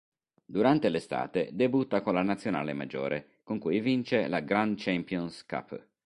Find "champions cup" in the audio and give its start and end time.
4.75-5.87